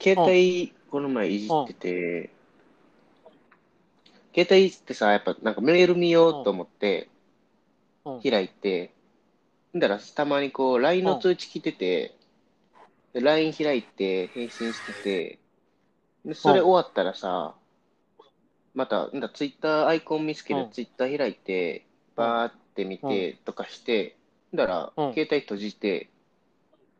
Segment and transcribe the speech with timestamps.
[0.00, 2.30] 携帯、この前いじってて、
[4.34, 7.08] 携帯ってさ、やっぱなんかメール見ようと思って
[8.04, 8.20] うん。
[8.20, 8.92] 開いて、
[9.74, 12.14] んだらたまにこう LINE の通知来てて、
[13.12, 15.38] で LINE 開いて返信してて、
[16.24, 17.54] でそれ終わったらさ、
[18.74, 20.70] また、んだ、Twitter アイコン見つけてうん。
[20.70, 24.16] Twitter 開いて、バーって見てとかして、
[24.52, 25.14] んだらうん。
[25.14, 26.10] 携帯閉じて、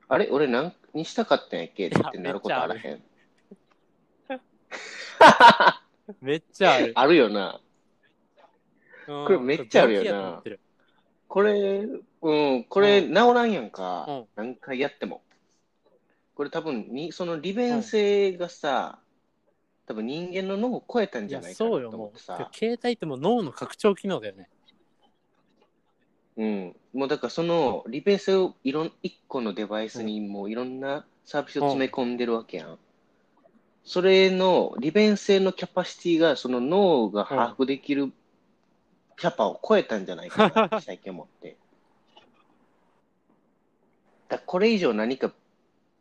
[0.08, 0.28] あれ？
[0.30, 3.02] 俺何にしたかったんやっけってなることあらへん。
[6.20, 6.92] めっちゃある。
[6.96, 7.60] あるよな。
[9.06, 10.42] ここれめっちゃあるよな
[11.28, 11.86] これ、
[12.22, 14.06] うん、これう治らんやんか。
[14.08, 15.22] うん何回やっても。
[16.34, 18.98] これ多分に、その利便性がさ、
[19.86, 22.12] 多分人間の脳を超えたんじゃないかそうよ、なと思もう。
[22.12, 22.50] ってさ。
[22.52, 24.48] 携帯ってもう脳の拡張機能だよね。
[26.36, 26.76] うん。
[26.92, 32.78] もうだからその利便性をいろん、一個のデバイスにもういろんなサービスを詰め込んでるわけやん。
[33.84, 38.12] それの利便性のキャパシティがその脳が把握できる
[39.16, 41.56] キャパを超えたんじゃないかなって最近思って。
[44.28, 45.32] だこれ以上何か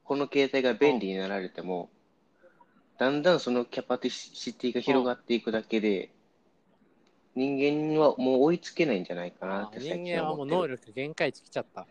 [0.04, 1.90] この携帯が便利になられても、
[2.98, 6.10] だんだんそのキャパシティが広がっていくだけで、
[7.36, 10.58] 人間はもう追いつけないんじゃないかなって最人間はもう近思ってる。
[10.62, 11.88] 能力限界値来ちゃった。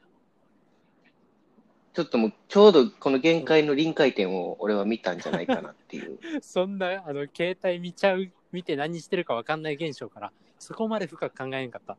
[1.94, 6.18] ちょっともうちょうどこの限界の臨界点を俺は見たんじゃないかなっていう。
[6.40, 11.98] そんな、あの、携帯見ちゃう、見て何してるか分かんない現象から、そこまで深く考えんかった。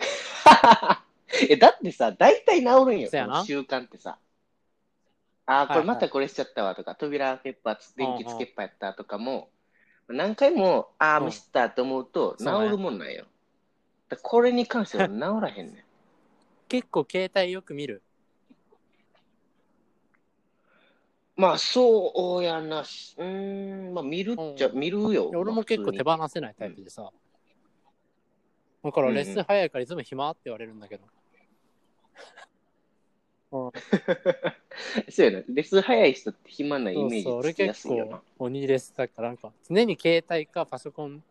[1.50, 4.18] え、だってさ、大体治るんよ、そやな習慣ってさ。
[5.46, 9.50] あー、こはいはいれまたこれしちゃったわとか、扉開けっぱ、電気つけっぱやったとかも、
[10.12, 13.26] 何回も、あー、うんミスったと思うと、治そうねるもんなんよ。
[14.08, 15.84] だからこれに関しては 治らへんねん。
[16.68, 18.02] 結構携帯よく見る。
[21.36, 25.30] まあ、そうやなし、うーん、まあ、見るっちゃ、うん見るよ。
[25.30, 27.10] 俺も結構手まあ放せないタイプでさ。
[28.82, 31.04] だからレッスン早いからいつも暇って言われるんだけど。
[33.50, 33.72] そ
[35.18, 35.42] うやな。
[35.48, 38.18] レス早い人って暇なイメそうそう、俺ージつきや結すいよな。
[38.18, 38.44] 構。
[38.44, 41.22] 鬼レスだから、なんか常に携帯かパソコン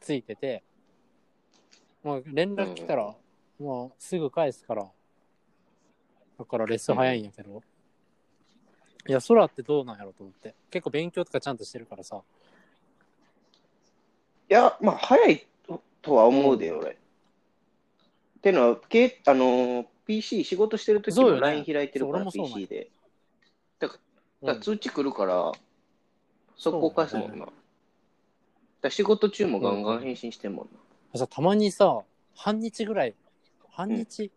[0.00, 0.62] ついてて、
[2.02, 3.14] まあ連絡来たら、
[3.60, 4.86] もうすぐ返すから、
[6.38, 7.62] だからレッスン早いんやけど、
[9.08, 12.20] いや、空ってどうなんやろと思って、結構勉強とかちゃんとしてるからさ、
[14.48, 16.90] いや、まあ、早いととは思うで、俺。
[16.90, 16.94] っ
[18.42, 22.90] ていうのは、けあのー PC、仕事してる時も LINE 開いてるから、PC で。
[23.78, 23.98] だか
[24.42, 25.52] ら、から通知来るから、
[26.56, 27.46] 速攻返すもんな。
[28.80, 30.68] だ仕事中もガンガン返信してんもん
[31.12, 31.18] な。
[31.18, 32.02] さたまにさ、
[32.34, 33.14] 半日ぐらい、
[33.70, 34.30] 半日、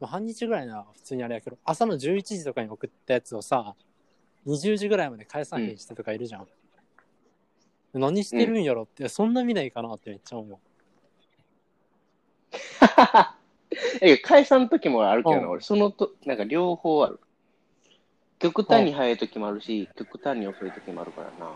[0.00, 3.76] まあ半日ぐらいな、普通にあれやけど、朝の11時とかに送ったやつをさ、
[4.46, 6.48] 20時ぐらいまで返さへん人とかいるじゃん。
[7.94, 10.58] 何してるんやろって、そんな見ないかなってめっちゃ思う。
[14.00, 17.20] え、解散の時もあるけどな、うん俺、そのと、なんか両方ある。
[18.38, 21.52] 極端に早い時もあるし、極端に遅い時もあるからな。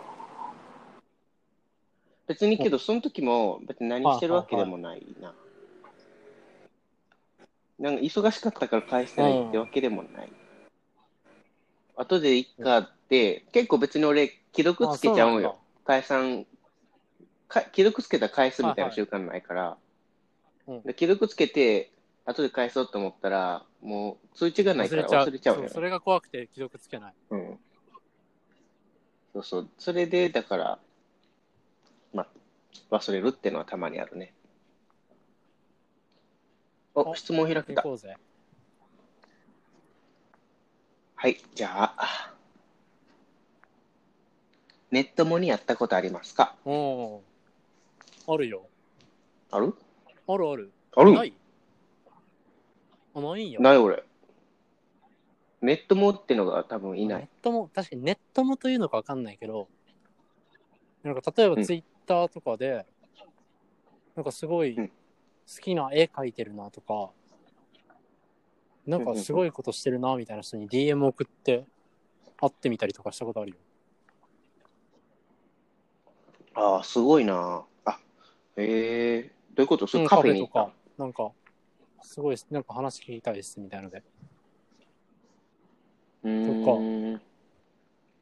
[2.27, 5.35] 別にけど、その時も別に何してるわけでもないな。
[7.79, 10.33] なんか忙しかったから返してないってわけでもない。
[11.97, 15.59] 後でいっかって、結構別に俺、既読つけちゃうよ。
[15.85, 16.47] 解散、
[17.49, 19.77] か既読つけたら返すみたいな習慣ないから、
[20.67, 21.91] そうなんだで既読つけて、
[22.29, 25.69] 後で返そうと思ったら、もう通知がうん、ないから忘れちゃうそう。
[25.71, 27.15] それが怖くて既読つけない。
[27.31, 27.59] うん。
[29.33, 29.69] そうそう。
[29.79, 30.79] それで、だから、
[32.13, 32.27] ま
[32.91, 34.35] あ、忘れるっていうのはたまにあるね。
[36.95, 37.83] お、お質問開けた。
[37.83, 37.97] は
[41.29, 42.35] い、じゃあ。
[44.91, 46.55] ネットモにやったことありますか？
[46.67, 48.35] おおー。
[48.35, 48.67] あるよ。
[49.51, 49.75] ある？
[50.27, 50.73] あるある。
[50.95, 51.13] ある？
[51.13, 51.33] ない？
[53.15, 53.61] あ、ないんや。
[53.61, 54.05] ない俺。
[55.61, 57.19] ネットモってのが多分いない。
[57.23, 59.69] ネットも、確かにネットもというのかわかんないけど、
[61.03, 62.87] なんか例えうんばツイッターとかで、
[64.15, 64.93] なんかすごいうん好
[65.63, 67.11] きな絵描いてるなとか、
[68.87, 71.67] なんかすごいことしてるなみたいな人に DM 送って
[72.41, 73.57] 会ってみたりとかしたことあるよ。
[76.55, 77.65] ああ、すごいな。
[77.85, 77.99] あ、
[78.57, 79.33] へえ。
[79.55, 79.87] どういうこと？
[79.87, 80.65] それうんカフェに行った？
[80.65, 81.31] とか、なんか、
[82.03, 84.03] すごい、なんか話聞きたいですみたいので。
[86.25, 87.21] うーん。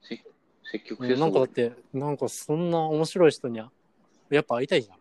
[0.03, 0.23] せ
[0.71, 3.71] 積極うん性なんかだって、なんかそんな面白い人には、
[4.31, 4.99] やっぱ会いたいじゃん。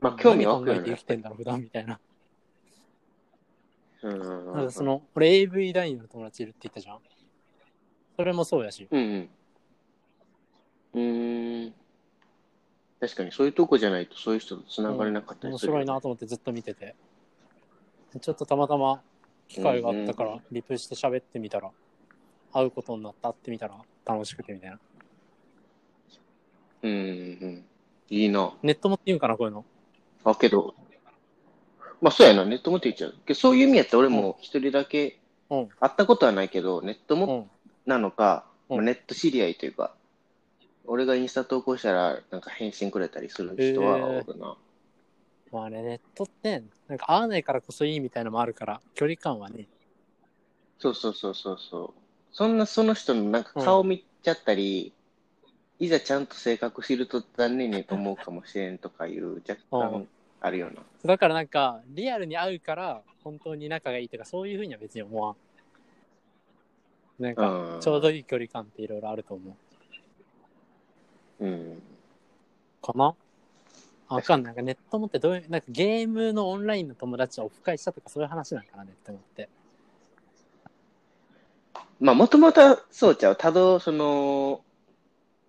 [0.00, 1.06] まあ、興味湧くよね何考えて生き。
[1.06, 2.00] てんだろう、普段みたいな。
[4.02, 6.98] うんなんかその、俺 AV 男優の友達いるって言ったじゃん。
[8.16, 8.86] それもそうやし。
[8.90, 9.28] うんうん。
[10.94, 11.74] うーん。
[13.00, 16.94] 確かにそういうとこじゃないとそういう人と繋がれなかったり面する白いなと思ってずっと見てて。
[18.20, 19.00] ちょっとたまたま
[19.48, 21.70] 機会があったから、リプして喋ってみたら、
[22.52, 23.74] 会うことになったってみたら
[24.04, 24.78] 楽しくてみたいな。
[26.82, 27.00] うんうんう
[27.46, 27.64] ん。
[28.10, 28.52] いいな。
[28.62, 29.64] ネットもって言うんかな、こういうの。
[30.24, 30.74] あ、けど、
[32.00, 33.14] まあそうやな、ネットもって言っちゃう。
[33.26, 35.18] けどそういう意味やったら俺も一人だけ、
[35.50, 35.68] うん。
[35.80, 37.50] 会ったことはないけど、ネットもうん。
[37.86, 39.94] なのか、うんまあネット知り合いというか、
[40.86, 44.56] 俺がインスタ投稿したら、なんか返信くれたりする人はおるな。
[45.50, 49.66] まあね、ネットって、なんか会わないからこそいいみたいなのもあるから、距離感はね。
[50.78, 52.00] そうそうそうそうそう。
[52.32, 54.92] そんなその人のなんか顔見ちゃったり、
[55.78, 60.06] いざちゃんと性格知ると残念にと思うかもしれんとかいう若干
[60.40, 60.82] あるよな。
[61.04, 67.22] だからなんか、リアルに会うから、本当に仲がいいとか、そういうふうには別に思わん。
[67.22, 69.54] なんか、うんちょうどいい距離感っていろいろあると思う。
[71.40, 71.82] うん。
[72.82, 73.14] かな？
[74.08, 74.54] あわかんない。
[74.54, 79.48] なんかネット持ってどういう、なんかゲームのオンラインの友達をオフ会したとかそういう話なんかな、ネット持って。
[82.00, 83.36] まあもともとはそうちゃう。
[83.36, 84.62] ただ、その、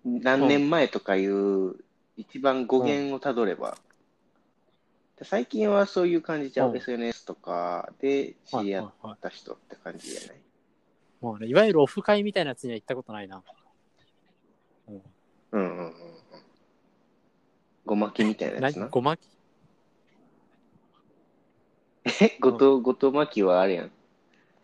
[0.04, 1.74] 何年前とかいう
[2.16, 3.76] 一番語源をたどれば。
[5.18, 6.70] で最近はそういう感じじゃう。
[6.70, 10.40] うん SNS とかで知り合っはいはいはいた人って感じじゃない。
[11.20, 13.42] もうね、いわゆるオフ会みたいなやつには行ったことないな。
[15.52, 15.60] うん。
[15.60, 15.92] うんうんうんうん。
[17.84, 18.90] ごまきみたいなやつな何？
[18.90, 19.20] ごまき？
[22.04, 23.90] え、後藤、後藤真希はあれやん。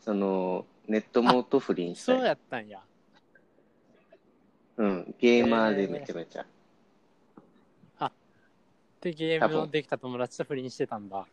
[0.00, 2.80] その、ネットモート不倫したそうやったんや。
[4.76, 6.46] うん、ゲーマーでめちゃめちゃ。
[9.00, 11.26] で、ゲームのできた友達と不倫してたんだ。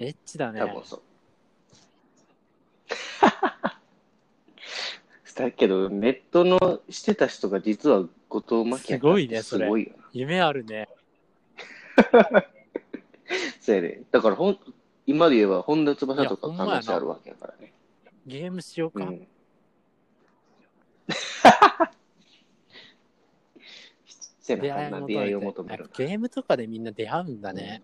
[0.00, 0.66] エッチだね多。
[0.66, 1.02] 分そう。
[5.36, 10.04] だけど、ネットのしてた人が実は後藤真希やったすごいねそれすごいよな。
[10.12, 10.88] 夢あるね。
[13.60, 14.02] そうやで。
[14.10, 14.58] だからほん、
[15.06, 17.74] 今で言えば本田翼とか可能性あるわけやからね。
[18.26, 19.04] ゲームしようか。
[19.04, 19.28] うん。
[24.40, 27.82] せ出な、こんな会い求出会いをめて求めるゲームとかでみんな出会うんだね。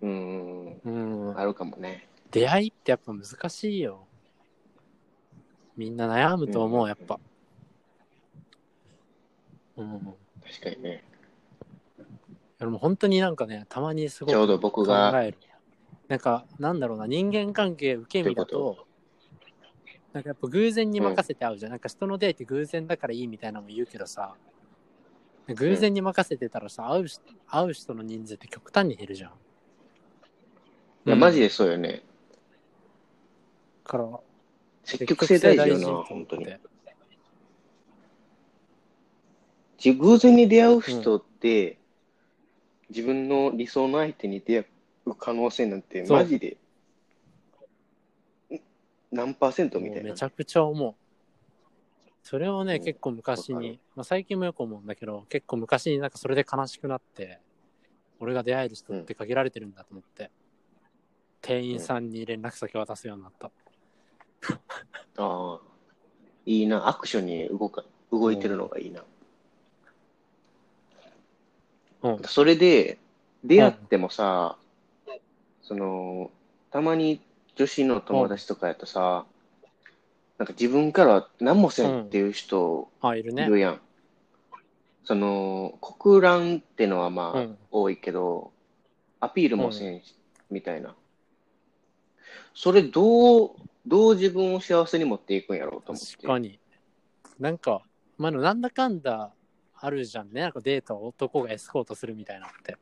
[0.00, 0.08] な。
[0.08, 0.90] うん、う
[1.32, 1.38] ん。
[1.38, 2.06] あるかもね。
[2.30, 4.06] 出会いってやっぱ難しいよ。
[5.76, 7.18] みんな悩むと思う、やっぱ。
[9.76, 10.14] うん。
[10.44, 11.04] 確かにね。
[12.58, 15.38] でも本当になんかね、たまにすごいちょうど僕考が、える。
[16.08, 18.86] なんか、なんだろうな、人間関係受け身だと、
[20.12, 21.70] なんかやっぱ偶然に任せて会うじゃん。
[21.70, 24.34] なんか人の出会いって偶然だからいいみたいなのも言うけどさ、
[25.48, 29.30] 偶然に任せてたらさ、会うし会う人の人数って極端に減るじゃん。
[31.06, 31.46] いや、マジで。
[31.46, 32.02] でそうよね。
[33.84, 34.20] から、
[34.84, 36.46] 積極性大事よな、本当に。
[39.98, 41.78] 偶然に出会う人って、
[42.90, 44.66] 自分の理想の相手に出会
[45.06, 46.56] う可能性なんて、マジで、
[48.52, 48.60] ん
[49.10, 50.22] 何パーセントみたいなめち。
[50.22, 50.94] ゃくちゃ思う。
[52.22, 57.40] それをね、うん結構昔に、まあ、最近もよく思うんだけど、結構昔になんかそれで悲しくなって、
[58.20, 60.30] 俺が出会える人って限られてるんだと思って、
[61.40, 63.50] 店員さんに連絡先渡すようになった。
[65.16, 65.60] ああ。
[66.44, 69.04] いいな、アクションに動か、動いてるのがいいな。
[72.02, 72.22] うん。
[72.24, 72.98] それで、
[73.44, 74.56] 出会ってもさ、
[75.62, 76.30] その、
[76.70, 77.20] たまに
[77.56, 79.24] 女子の友達とかやとさ、
[80.38, 83.44] なんか自分から何もせんっていう人あ、いるね。
[83.44, 83.80] いるやん。
[85.04, 88.52] その、国乱ってのはまあ、うん多いけど、
[89.20, 90.14] アピールもせんし、
[90.50, 90.94] みたいな。
[92.54, 93.50] それどう、
[93.86, 96.16] どう自分を幸せに持っていくんやろうと思って。
[96.16, 96.58] 確かに。
[97.38, 97.82] なんか、
[98.18, 99.32] まあ、なんだかんだ
[99.74, 100.42] あるじゃんね。
[100.42, 102.76] なんかデートを男がエスコートするみたいなのって。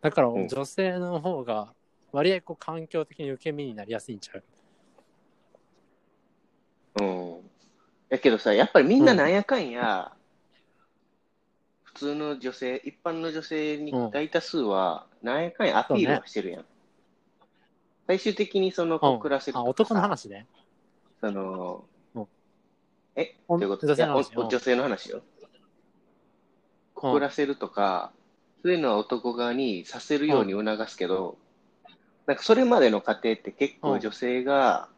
[0.00, 1.74] だからうん女性の方が
[2.10, 4.44] 割合こう環境的に受け身になりやすいんちゃう？
[7.02, 7.50] うん。
[8.08, 10.12] やけどさ、やっぱりみんななんやかんや、
[11.82, 16.64] 普通の女性、一般の女性にうん大多数は、なんやかんやアピールはしてるやん。
[18.10, 20.48] 最終的にその、うん告らせるあ、男の話ね。
[21.20, 21.84] その、
[22.16, 22.26] うん
[23.14, 23.36] え？
[23.46, 23.86] おどういうこと？
[23.86, 25.22] 女性の話うんいやお女性の話よ。
[26.96, 28.10] 告らせるとか、
[28.64, 31.38] そういうのは男側にさせるように促すけど、
[32.26, 34.88] なんかそれまでの過程って結うん構女性が、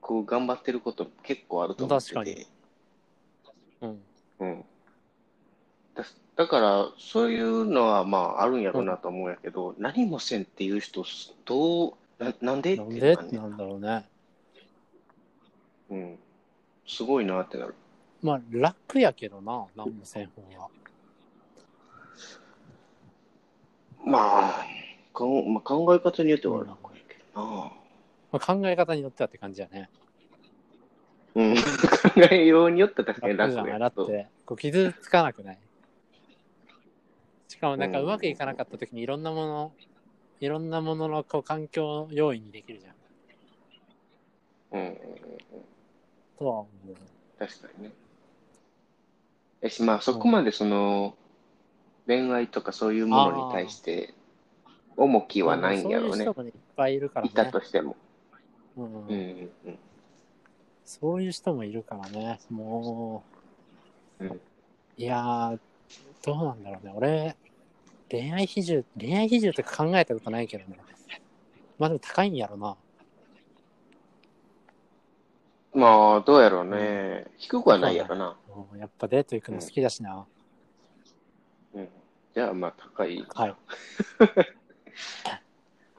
[0.00, 2.46] こう頑張ってること結構あると思ってて。
[3.82, 4.02] うん。
[4.40, 4.64] うん。
[5.94, 11.04] だだから、そういうのはまああるんやろうなと思うんやけど、何もせんっていう人、
[11.44, 14.08] どう、ななんでってなんでいうかねなんだろうね。
[15.90, 16.18] うん。
[16.86, 17.74] すごいなってなる。
[18.22, 20.68] まあ、楽やけどな、何もせん方が。
[24.04, 24.18] ま
[24.60, 24.64] あ、
[25.14, 27.46] かんまあ、考え方によっては楽やけどな。
[28.32, 29.90] まあ、考え方によってはって感じやね。
[31.34, 31.54] うん。
[31.56, 31.62] 考
[32.30, 34.04] えようによっては確かに楽やけど。
[34.04, 35.58] って、こう傷つかなくない？
[37.48, 39.72] しかもなんかうんうまくいかなかった時にいろんなもの、
[40.42, 42.94] いろんなもののこう環境要因にできるじゃん。
[44.72, 44.98] うんうんうんうん。
[46.36, 46.96] とは思う。
[47.38, 47.92] 確かにね。
[49.60, 51.14] えし、まあそこまでその、
[52.08, 54.14] 恋愛とかそういうものに対して、
[54.96, 56.42] 重きはないんやろうねそういう人。
[56.42, 57.52] もいっぱいいるからいたね。
[57.52, 57.94] としても。
[58.76, 59.78] うんうんうんうん。
[60.84, 62.40] そういう人もいるからね。
[62.50, 63.22] も
[64.18, 64.40] う、うん
[64.96, 65.58] いやー、
[66.26, 66.92] どうなんだろうね。
[66.96, 67.36] 俺、
[68.12, 70.76] 恋愛比重、恋愛比重とか考えたことないけどね。
[71.78, 72.76] まあでも高いんやろな。
[75.74, 77.24] まあ、どうやろうね。
[77.38, 78.36] 低くはないやろな。
[78.72, 80.26] うんやっぱデート行くの好きだしな。
[81.74, 81.88] うん。
[82.34, 83.24] じゃあまあ高い。
[83.34, 83.56] はい。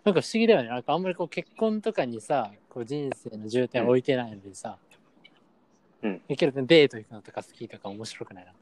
[0.05, 0.69] なんか不思議だよね。
[0.69, 4.77] なんかあんまりこう結婚とかにさ、こう人生の重点を置いてないのにさ、
[6.03, 6.21] うん。
[6.37, 8.45] けどデート行くのとか好きとか面白くない？
[8.45, 8.59] なんか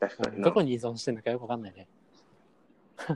[0.00, 0.52] 確かになど。
[0.52, 1.86] こに依存してんのかよくわかんないね。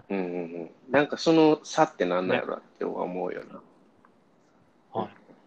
[0.08, 0.28] うんうんう
[0.64, 0.70] ん。
[0.90, 3.60] なんかその差ってなんなんやろなって思うよな。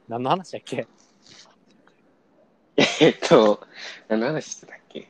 [0.07, 0.87] 何の話だっけ？
[3.01, 3.59] えっと、
[4.07, 5.09] 何の話してたっけ？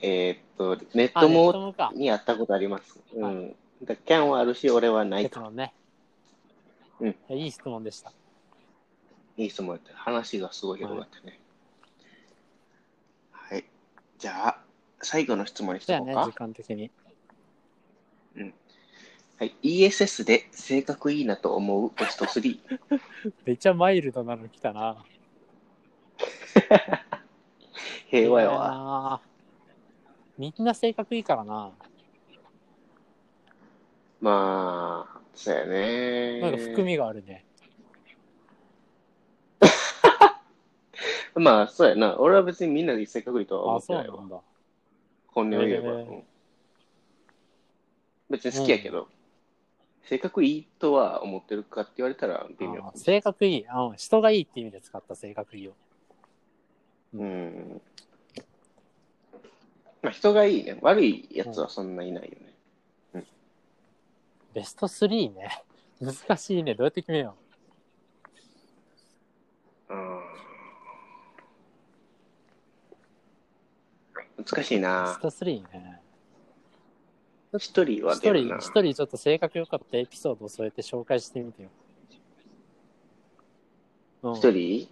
[0.00, 1.90] えーっと、ネッあ、ネットもトもか。
[1.94, 2.98] に会ったことあります。
[3.14, 3.54] うはん。
[3.82, 5.28] だキャンはあるし、俺はないと。
[5.30, 5.72] 結論ね。
[7.00, 7.36] うんいや。
[7.36, 8.12] いい質問でした。
[9.36, 9.96] いい質問やった。
[9.96, 11.38] 話がすごい広がってね。
[14.18, 14.20] はい。
[14.20, 14.58] じゃあ、
[15.00, 16.24] 最後の質問にしてこうか。
[16.24, 16.90] 時間的に。
[19.38, 19.54] はい。
[19.62, 22.58] ESS で性格いいなと思うベスト3。
[23.46, 25.04] めっちゃマイルドなの来たな。
[28.10, 29.20] 平和やわ。
[29.24, 29.28] ー
[30.38, 31.70] みんな性格いいからな。
[34.20, 36.40] まあ、そうやね。
[36.40, 37.44] なんか含みがあるね。
[41.36, 42.18] まあ、そうやな。
[42.18, 44.42] 俺は別にみんなで性格いいとは思あ、ってないわ。
[45.28, 45.92] 本音を言えば。
[45.94, 46.22] うん
[48.30, 49.08] 別に好きやけど、
[50.02, 52.92] 性格いいとは思ってるかって言われたら微妙あ。
[52.94, 53.66] 性格いい。
[53.66, 55.72] あ人がいいって意味で使った性格いいよ。
[57.14, 57.80] うん。
[60.02, 60.78] まあ、人がいいね。
[60.82, 62.36] 悪いやつはそんないないよ
[63.14, 63.24] ね。
[64.52, 65.64] ベスト3ね。
[66.00, 66.74] 難しいね。
[66.74, 67.34] どうやって決めよ
[69.88, 70.20] うん。
[74.38, 75.20] 難しいうベなス。
[75.20, 76.00] ト3ね。
[77.58, 81.68] 一人は一出るな。、人一人ちょっと性格良かったエピソードを添えて紹介してみてよ。
[84.22, 84.88] うん、一人？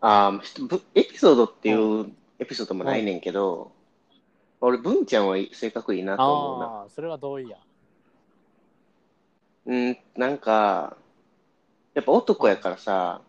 [0.00, 3.72] ああ、ひとぶエピソードっていうエピソードもないねんけど、
[4.60, 6.66] 俺、文ちゃんは性格いいなと思うな。
[6.66, 7.56] ああ、それは同意や。
[9.66, 10.96] うん、なんか、
[11.94, 13.22] やっぱ男やからさ、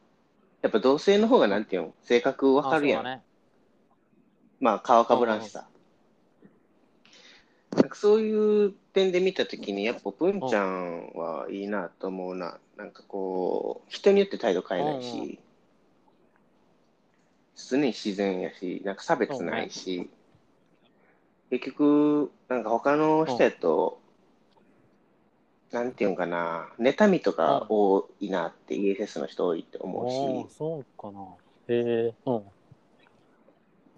[0.61, 2.99] やっぱ同性の方がなんていうの、性格わかるやん。
[3.01, 3.23] あそうだね。
[4.59, 5.67] まあ、顔かぶらんしさ。
[7.75, 12.57] なんかそういう点で見たときに、やっぱ文ちゃんはいいなと思うな。
[12.77, 15.39] なんかこう、人によって態度変えないし、
[17.55, 20.09] 常に自然やし、なんか差別ないし、
[21.49, 23.99] 結局、なんか他の人やと、
[25.71, 30.55] なんていうんかな、妬みとか多いなって ESS の人多いって思うし。
[30.57, 31.21] そうかな。
[31.67, 32.43] へえ、うん。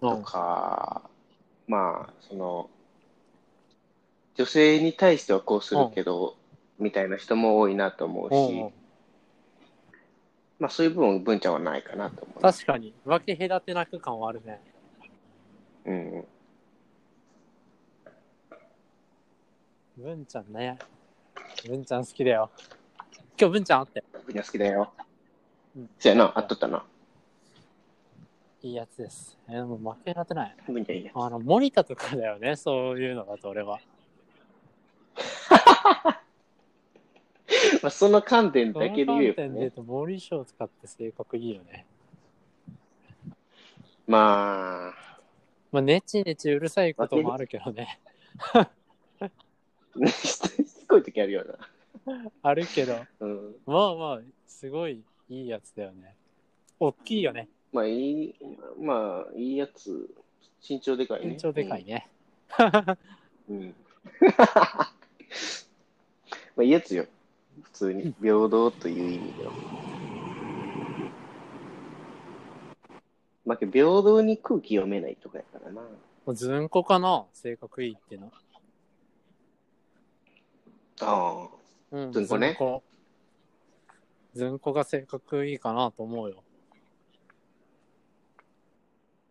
[0.00, 0.22] とん。
[0.22, 1.02] か、
[1.66, 2.70] まあ、その、
[4.34, 6.36] 女性に対してはこうするけど、
[6.78, 8.72] みたいな人も多いなと思うし
[10.60, 12.40] まあそういう部分、文ちゃんはないかなと思う。
[12.40, 14.60] 確かに、分け隔てなく感はあるね。
[15.84, 16.24] うん。
[19.96, 20.78] 文ちゃんね。
[21.66, 22.50] 文ちゃん好きだよ。
[23.40, 24.04] 今日文ちゃんあって。
[24.26, 24.92] みんな好きだよ
[25.76, 25.90] うん。
[25.98, 26.84] そうやな、あっとったな。
[28.62, 29.38] いいやつです。
[29.48, 30.56] えー、もう負けられてない。
[30.66, 31.12] 文ちゃんいいね。
[31.14, 33.78] あの、森田とかだよね、そういうのだと俺は。
[37.82, 39.26] まあその観点そのだけで言えばね。
[39.26, 41.86] 観点で言うと、森翔使って性格いいよね。
[44.08, 44.94] まあ、
[45.70, 48.00] まあ、ネチネチうるさいこともあるけどね。
[50.06, 52.30] しつこい時あるよな。
[52.42, 53.56] あるけど、うん。
[53.66, 56.16] まあまあ、すごいいいやつだよね。
[56.80, 57.48] 大きいよね。
[57.72, 58.34] まあいい、
[58.80, 60.08] まあいいやつ。
[60.66, 61.34] 身長でかいね。
[61.34, 62.08] 身長でかいね。
[63.48, 63.56] うん。
[63.56, 63.74] うん。
[66.56, 67.06] まあ、いいやつよ。
[67.62, 68.14] 普通に。
[68.20, 69.52] 平等という意味では。
[73.46, 75.82] まあ、平等に空気読めないとかやからな。
[75.82, 75.88] も
[76.26, 77.24] うずんこかな？
[77.32, 78.32] 性格いいっていうの。
[81.00, 81.58] ああ。
[81.92, 82.82] うん、ずんこねずんこ。
[84.34, 86.42] ずんこが性格いいかなと思うよ。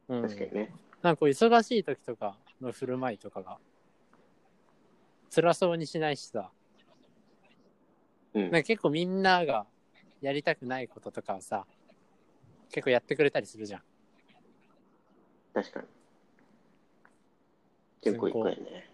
[0.10, 0.22] うん。
[0.24, 0.74] 確かにね。
[1.02, 3.58] なんかこう忙しい時とかの振る舞いとかが、
[5.34, 6.52] 辛そうにしないしさ、
[8.34, 8.52] うんなん。
[8.52, 9.68] か結構みんなが
[10.22, 11.66] やりたくないこととかをさ、
[12.72, 13.82] 結構やってくれたりするじゃん。
[15.54, 15.88] 確かに。
[18.02, 18.90] 結構いい子やね。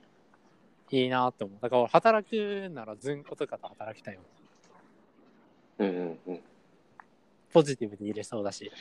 [0.92, 1.60] いいなって思う。
[1.62, 4.22] だから俺働くならずんことかと働きたいよ。
[5.80, 6.44] うんうんうん。
[7.52, 8.72] ポジティブで入れそうだし、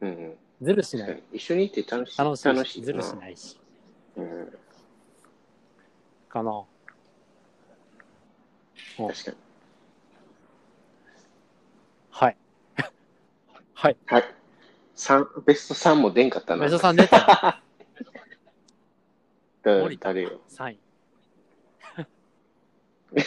[0.00, 0.38] うんうん。
[0.60, 1.22] ずるしない。
[1.32, 2.18] 一緒にいて楽しい。
[2.18, 3.58] 楽しいし楽しいずるしないし。
[4.16, 4.58] うん。
[6.28, 6.64] かな。
[8.96, 9.36] 確かに。
[12.10, 12.36] はい。
[13.74, 13.96] はい。
[14.06, 14.34] はい。
[14.96, 16.64] 三ベスト3も出んかったな。
[16.64, 17.24] メジョさん出たよ。
[19.62, 20.40] だ 森田誰よ。
[20.48, 20.78] 3位。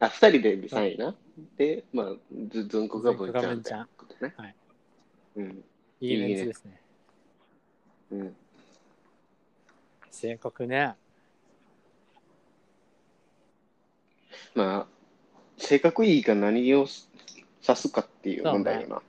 [0.00, 1.14] あ、二人で3位な。
[1.56, 2.14] で、まあ、
[2.50, 4.34] ずずんこが文ちゃんちゃんってことね。
[4.36, 4.54] はい。
[5.40, 5.64] うん。
[6.00, 6.80] いいメンツですね。
[8.10, 8.36] うん。
[10.10, 10.94] 性格ね。
[14.54, 14.86] まあ、
[15.56, 16.86] 性格いいか何を
[17.62, 19.02] 指すかっていう問題よな。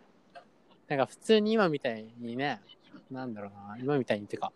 [0.88, 2.62] なんか普通に今みたいにね、
[3.10, 4.52] なんだろうな、今みたいにっていうか、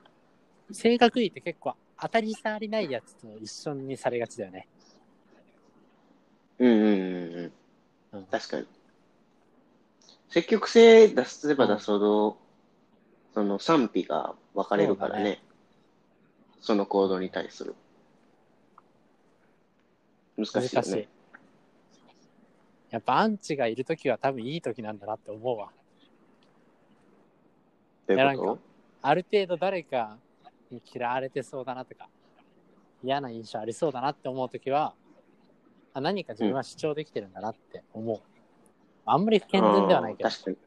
[0.72, 4.67] 性格いいって結構当たり障りないやつと一緒にされがちだよね。
[6.60, 6.94] うんうんうん
[8.13, 8.20] うん。
[8.20, 8.67] うん確かに。
[10.35, 12.37] 積極性出せば出すほど、
[13.33, 15.41] その賛否が分かれるからね。
[16.59, 17.74] その行動に対する。
[20.35, 20.95] 難しいよ難しい。
[20.98, 21.07] ね。
[22.89, 25.69] やっぱアンチがいるときは多分いいときなんだなって思うわ。
[28.05, 28.59] どういうこ
[29.03, 30.17] ある程度誰か
[30.69, 32.09] に嫌われてそうだなとか、
[33.01, 34.95] 嫌な印象ありそうだなって思うときは、
[35.93, 38.34] あ何か自分は主張できてるんだなって思う。
[39.05, 40.57] あんまり健全ではないけど、ちあー確かに。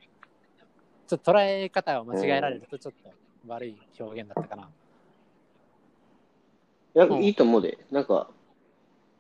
[1.13, 3.11] ょっと捉え方を間違えられるとちょっと
[3.47, 4.71] 悪い表現だったかな。
[6.95, 7.79] いや、うんいいと思うで。
[7.91, 8.29] なんか、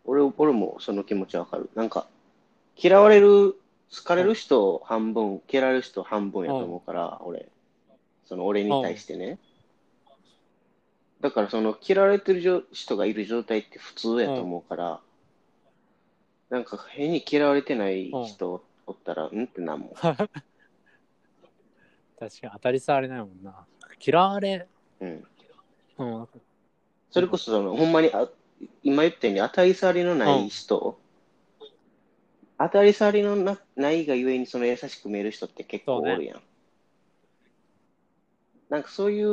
[0.04, 1.70] 俺、俺もその気持ちわかる。
[1.74, 2.06] なんか、
[2.76, 3.54] 嫌われる、
[3.94, 7.48] 好かれる人半分、嫌われる人半分やと思うから、俺。
[8.26, 9.38] その俺に対してね。
[11.20, 15.00] だから、その嫌われてる人がいる状態って普通やと思うから、
[16.50, 19.44] なんか変に嫌われてない人おったら、うん？
[19.44, 19.90] ってなんもん。
[19.94, 20.26] 確か
[22.46, 23.66] に当たり障りないもんな。
[24.04, 24.66] 嫌われ、
[25.00, 25.26] うん。
[25.98, 26.28] うん、
[27.10, 28.28] それこそその、ほんまにあ、
[28.82, 30.98] 今言ったように当たり障りのない人、
[32.58, 36.42] 当たり障りのなないがゆえにその優しく見える人って結構おるやん。
[38.68, 39.28] なんかそういう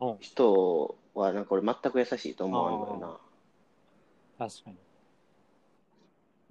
[0.00, 3.20] うん人は、なんか俺全く優しいと思わんのよ
[4.38, 4.46] な。
[4.46, 4.85] 確かに。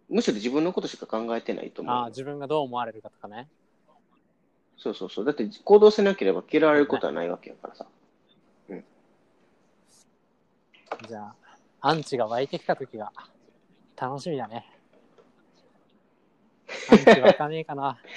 [0.09, 1.95] むしろ自分のことしか考えてないと思う。
[1.95, 3.47] ああ、自分がどう思われるかとかね。
[4.77, 5.25] そうそうそう。
[5.25, 7.85] だって行動せなければ嫌われることはないわけやからさ。
[11.07, 11.35] じゃあ、
[11.81, 13.11] アンチが湧いてきたときが
[13.99, 14.65] 楽しみだね。
[16.89, 17.99] アンチ湧かねえかな。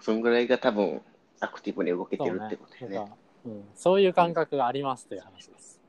[0.00, 1.00] そんぐらいが多分
[1.40, 2.96] アクティブに動けてそうねるってことやね。
[2.96, 3.64] なんかうん。
[3.74, 5.80] そういう感覚がありますという話です。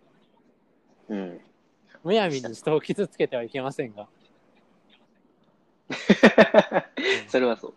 [1.09, 1.41] うん。
[2.05, 4.07] むやみに人を傷つけてはいけませんが。
[7.27, 7.73] それはそう。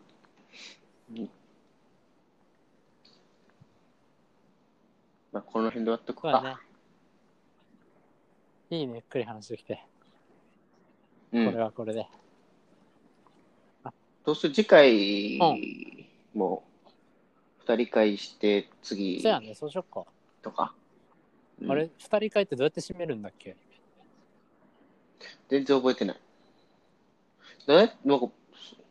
[1.16, 1.30] うん
[5.32, 6.30] まあ、この辺で終わっとくか。
[6.32, 6.56] そうだね。
[8.70, 9.76] いいね、ゆっくり話できて。
[11.30, 11.54] これうん。
[11.56, 12.06] はこれで。
[14.24, 14.54] どうする？
[14.54, 15.38] 次回
[16.34, 16.64] も
[17.60, 20.04] 二人会して次そうやね、そうしよっか。
[20.42, 20.74] とか。
[21.62, 23.56] うんあれ、二人会ってどうやって締めるんだっけ？
[25.48, 26.16] 全然覚えてない。
[27.68, 28.26] えなんか、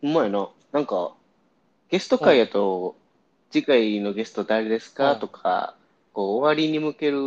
[0.04, 0.50] うまいな。
[0.72, 1.16] なんか、
[1.90, 2.96] ゲスト会やと、
[3.50, 5.76] 次回のゲスト誰ですか、うんとか、
[6.14, 7.20] こう、終わりに向ける、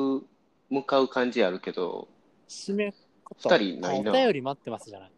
[0.69, 2.09] 向かう感じあるけど、
[2.49, 5.11] 締め方二人ないなあお便り待ってますじゃない。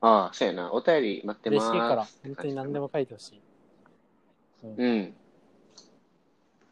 [0.00, 0.72] ああ、そうやな。
[0.72, 1.70] お便り待ってます。
[1.70, 3.40] 嬉しいから、本当に何でも書いてほしい。
[4.64, 5.14] うん。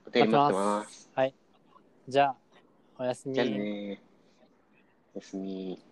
[0.07, 1.11] お便り待ってます。
[1.15, 1.35] はい。
[2.09, 2.37] じゃあ、
[2.99, 3.35] おやすみ。
[3.35, 4.01] じゃあね。
[4.03, 4.06] お
[5.17, 5.86] ですみ。